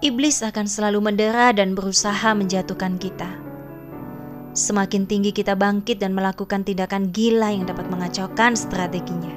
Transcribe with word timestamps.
Iblis 0.00 0.40
akan 0.40 0.64
selalu 0.64 1.12
mendera 1.12 1.52
dan 1.52 1.76
berusaha 1.76 2.32
menjatuhkan 2.32 2.96
kita. 2.96 3.36
Semakin 4.56 5.04
tinggi 5.04 5.28
kita 5.28 5.52
bangkit 5.52 6.00
dan 6.00 6.16
melakukan 6.16 6.64
tindakan 6.64 7.12
gila 7.12 7.52
yang 7.52 7.68
dapat 7.68 7.84
mengacaukan 7.92 8.56
strateginya. 8.56 9.36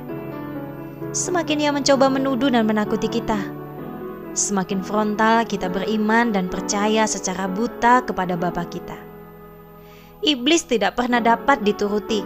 Semakin 1.11 1.67
ia 1.67 1.71
mencoba 1.75 2.07
menuduh 2.07 2.47
dan 2.47 2.63
menakuti 2.63 3.11
kita. 3.11 3.35
Semakin 4.31 4.79
frontal 4.79 5.43
kita 5.43 5.67
beriman 5.67 6.31
dan 6.31 6.47
percaya 6.47 7.03
secara 7.11 7.51
buta 7.51 8.07
kepada 8.07 8.39
Bapa 8.39 8.63
kita. 8.63 8.95
Iblis 10.23 10.63
tidak 10.63 10.95
pernah 10.95 11.19
dapat 11.19 11.59
dituruti. 11.67 12.23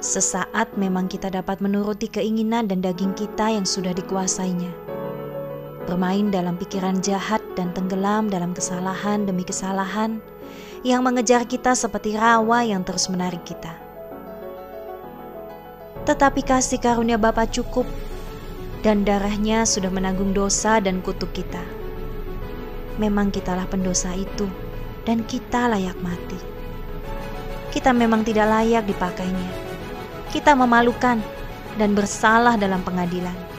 Sesaat 0.00 0.72
memang 0.80 1.12
kita 1.12 1.28
dapat 1.28 1.60
menuruti 1.60 2.08
keinginan 2.08 2.72
dan 2.72 2.80
daging 2.80 3.12
kita 3.12 3.52
yang 3.52 3.68
sudah 3.68 3.92
dikuasainya. 3.92 4.85
Bermain 5.86 6.34
dalam 6.34 6.58
pikiran 6.58 6.98
jahat 6.98 7.38
dan 7.54 7.70
tenggelam 7.70 8.26
dalam 8.26 8.50
kesalahan 8.50 9.22
demi 9.22 9.46
kesalahan 9.46 10.18
yang 10.82 11.06
mengejar 11.06 11.46
kita 11.46 11.78
seperti 11.78 12.18
rawa 12.18 12.66
yang 12.66 12.82
terus 12.82 13.06
menarik 13.06 13.46
kita. 13.46 13.70
Tetapi 16.06 16.42
kasih 16.42 16.82
karunia 16.82 17.18
Bapa 17.18 17.46
cukup 17.46 17.86
dan 18.82 19.06
darahnya 19.06 19.62
sudah 19.62 19.90
menanggung 19.90 20.34
dosa 20.34 20.82
dan 20.82 21.02
kutuk 21.02 21.30
kita. 21.34 21.62
Memang 22.98 23.30
kitalah 23.30 23.66
pendosa 23.70 24.14
itu 24.14 24.50
dan 25.06 25.22
kita 25.22 25.70
layak 25.70 25.98
mati. 26.02 26.38
Kita 27.70 27.94
memang 27.94 28.26
tidak 28.26 28.46
layak 28.50 28.86
dipakainya. 28.90 29.50
Kita 30.34 30.54
memalukan 30.58 31.22
dan 31.78 31.90
bersalah 31.94 32.58
dalam 32.58 32.82
pengadilan. 32.82 33.55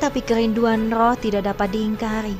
Tapi 0.00 0.24
kerinduan 0.24 0.88
roh 0.88 1.12
tidak 1.12 1.44
dapat 1.44 1.76
diingkari. 1.76 2.36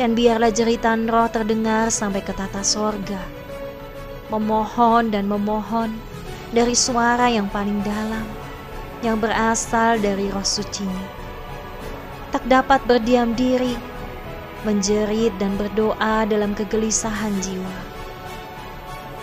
Dan 0.00 0.16
biarlah 0.16 0.48
jeritan 0.48 1.04
roh 1.04 1.28
terdengar 1.28 1.92
sampai 1.92 2.24
ke 2.24 2.32
tata 2.32 2.64
sorga. 2.64 3.20
Memohon 4.32 5.12
dan 5.12 5.28
memohon 5.28 5.92
dari 6.56 6.72
suara 6.72 7.28
yang 7.28 7.52
paling 7.52 7.84
dalam 7.84 8.24
yang 9.04 9.18
berasal 9.18 9.98
dari 9.98 10.30
roh 10.32 10.46
sucinya. 10.46 11.04
Tak 12.32 12.48
dapat 12.48 12.80
berdiam 12.88 13.36
diri, 13.36 13.76
menjerit 14.64 15.36
dan 15.36 15.58
berdoa 15.60 16.24
dalam 16.24 16.56
kegelisahan 16.56 17.34
jiwa. 17.44 17.76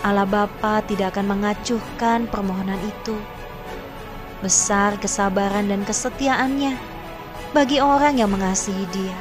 Allah 0.06 0.28
Bapa 0.28 0.84
tidak 0.86 1.16
akan 1.16 1.36
mengacuhkan 1.36 2.30
permohonan 2.30 2.78
itu. 2.86 3.16
Besar 4.40 4.96
kesabaran 4.96 5.68
dan 5.68 5.84
kesetiaannya 5.84 6.89
bagi 7.50 7.82
orang 7.82 8.18
yang 8.18 8.30
mengasihi 8.30 8.86
dia. 8.94 9.18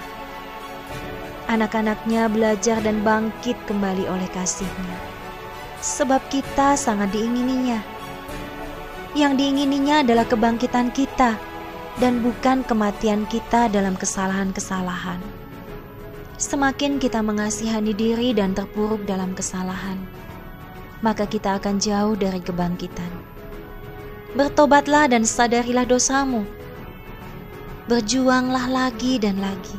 Anak-anaknya 1.50 2.30
belajar 2.30 2.78
dan 2.86 3.02
bangkit 3.02 3.58
kembali 3.66 4.06
oleh 4.06 4.30
kasihnya. 4.30 4.98
Sebab 5.82 6.22
kita 6.30 6.78
sangat 6.78 7.10
diingininya 7.10 8.00
yang 9.18 9.34
diingininya 9.34 10.06
adalah 10.06 10.22
kebangkitan 10.22 10.94
kita 10.94 11.34
dan 11.98 12.22
bukan 12.22 12.62
kematian 12.62 13.26
kita 13.26 13.66
dalam 13.66 13.98
kesalahan-kesalahan. 13.98 15.18
Semakin 16.38 17.02
kita 17.02 17.20
mengasihani 17.20 17.92
diri 17.98 18.32
dan 18.38 18.54
terpuruk 18.54 19.04
dalam 19.10 19.34
kesalahan, 19.34 19.98
maka 21.02 21.26
kita 21.26 21.58
akan 21.58 21.82
jauh 21.82 22.14
dari 22.14 22.38
kebangkitan. 22.40 23.10
Bertobatlah 24.38 25.10
dan 25.10 25.26
sadarilah 25.26 25.90
dosamu. 25.90 26.46
Berjuanglah 27.90 28.70
lagi 28.70 29.18
dan 29.18 29.42
lagi. 29.42 29.74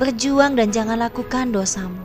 Berjuang 0.00 0.56
dan 0.56 0.72
jangan 0.72 0.96
lakukan 0.96 1.52
dosamu. 1.52 2.00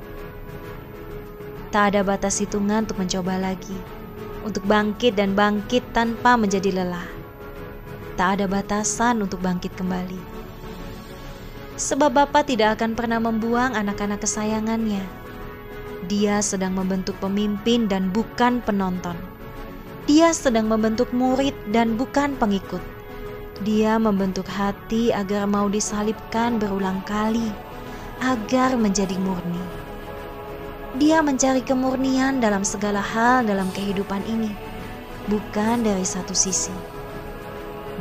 Tak 1.72 1.96
ada 1.96 2.04
batas 2.04 2.44
hitungan 2.44 2.84
untuk 2.84 3.00
mencoba 3.00 3.40
lagi 3.40 4.02
untuk 4.44 4.66
bangkit 4.66 5.18
dan 5.18 5.38
bangkit 5.38 5.86
tanpa 5.94 6.36
menjadi 6.36 6.82
lelah. 6.82 7.08
Tak 8.18 8.38
ada 8.38 8.46
batasan 8.46 9.24
untuk 9.24 9.42
bangkit 9.42 9.74
kembali. 9.78 10.20
Sebab 11.80 12.14
Bapa 12.14 12.46
tidak 12.46 12.78
akan 12.78 12.94
pernah 12.94 13.18
membuang 13.18 13.74
anak-anak 13.74 14.22
kesayangannya. 14.22 15.02
Dia 16.06 16.44
sedang 16.44 16.76
membentuk 16.76 17.18
pemimpin 17.24 17.88
dan 17.88 18.12
bukan 18.12 18.62
penonton. 18.62 19.16
Dia 20.06 20.34
sedang 20.36 20.68
membentuk 20.68 21.10
murid 21.16 21.56
dan 21.72 21.96
bukan 21.96 22.36
pengikut. 22.36 23.01
Dia 23.62 24.02
membentuk 24.02 24.50
hati 24.50 25.14
agar 25.14 25.46
mau 25.46 25.70
disalibkan 25.70 26.58
berulang 26.58 27.06
kali, 27.06 27.46
agar 28.18 28.74
menjadi 28.74 29.14
murni. 29.22 29.62
Dia 30.98 31.22
mencari 31.22 31.62
kemurnian 31.62 32.42
dalam 32.42 32.66
segala 32.66 33.06
hal 33.06 33.46
dalam 33.46 33.70
kehidupan 33.70 34.26
ini, 34.26 34.50
bukan 35.30 35.86
dari 35.86 36.02
satu 36.02 36.34
sisi. 36.34 36.74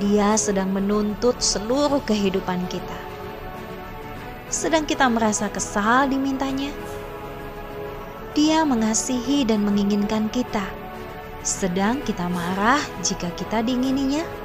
Dia 0.01 0.33
sedang 0.41 0.73
menuntut 0.73 1.37
seluruh 1.45 2.01
kehidupan 2.09 2.65
kita. 2.73 2.99
Sedang 4.49 4.89
kita 4.89 5.13
merasa 5.13 5.53
kesal 5.53 6.09
dimintanya. 6.09 6.73
Dia 8.33 8.65
mengasihi 8.65 9.45
dan 9.45 9.61
menginginkan 9.61 10.33
kita, 10.33 10.65
sedang 11.45 12.01
kita 12.01 12.33
marah 12.33 12.81
jika 13.05 13.29
kita 13.37 13.61
diingininya. 13.61 14.40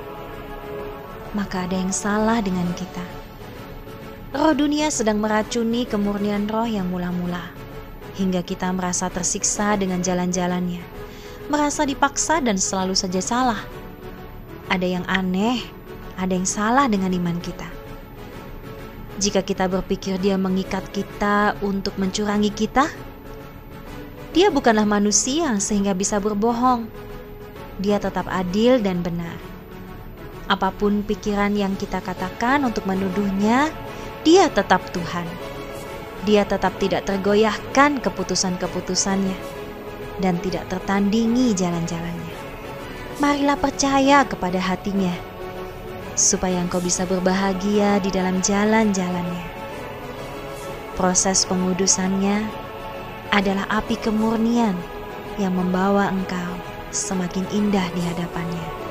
Maka 1.36 1.68
ada 1.68 1.76
yang 1.76 1.92
salah 1.92 2.40
dengan 2.40 2.72
kita. 2.80 3.04
Roh 4.32 4.56
dunia 4.56 4.88
sedang 4.88 5.20
meracuni 5.20 5.84
kemurnian 5.84 6.48
roh 6.48 6.68
yang 6.68 6.88
mula-mula 6.88 7.56
hingga 8.16 8.42
kita 8.44 8.72
merasa 8.72 9.12
tersiksa 9.12 9.76
dengan 9.76 10.00
jalan-jalannya, 10.00 10.80
merasa 11.52 11.84
dipaksa 11.84 12.40
dan 12.40 12.56
selalu 12.56 12.96
saja 12.96 13.20
salah. 13.20 13.60
Ada 14.72 14.88
yang 14.88 15.06
aneh, 15.06 15.60
ada 16.16 16.32
yang 16.32 16.48
salah 16.48 16.88
dengan 16.88 17.12
iman 17.12 17.38
kita. 17.44 17.68
Jika 19.16 19.44
kita 19.44 19.72
berpikir 19.72 20.20
dia 20.20 20.36
mengikat 20.36 20.84
kita 20.92 21.56
untuk 21.64 21.96
mencurangi 21.96 22.52
kita, 22.52 22.88
dia 24.36 24.52
bukanlah 24.52 24.84
manusia 24.84 25.56
sehingga 25.64 25.96
bisa 25.96 26.20
berbohong. 26.20 26.92
Dia 27.80 28.00
tetap 28.00 28.28
adil 28.28 28.84
dan 28.84 29.00
benar. 29.00 29.55
Apa 30.46 30.70
pun 30.70 31.02
pikiran 31.02 31.54
yang 31.58 31.74
kita 31.74 32.02
katakan 32.02 32.62
untuk 32.66 32.86
menuduhnya, 32.86 33.74
dia 34.22 34.50
tetap 34.50 34.86
Tuhan 34.94 35.26
dia 36.26 36.42
tetap 36.42 36.74
tidak 36.82 37.06
tergoyahkan 37.06 38.02
keputusan-keputusannya 38.02 39.38
dan 40.20 40.42
tidak 40.42 40.66
tertandingi 40.68 41.54
jalan-jalannya. 41.54 42.36
Marilah 43.22 43.56
percaya 43.56 44.26
kepada 44.26 44.58
hatinya, 44.60 45.14
supaya 46.18 46.60
engkau 46.60 46.82
bisa 46.82 47.06
berbahagia 47.06 48.02
di 48.02 48.10
dalam 48.12 48.42
jalan-jalannya. 48.42 49.46
Proses 50.98 51.46
pengudusannya 51.46 52.44
adalah 53.32 53.70
api 53.70 53.96
kemurnian 54.02 54.76
yang 55.38 55.54
membawa 55.54 56.10
engkau 56.10 56.52
semakin 56.90 57.46
indah 57.54 57.86
di 57.94 58.02
hadapannya. 58.02 58.85